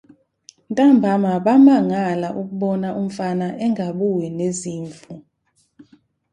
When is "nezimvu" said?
4.37-5.05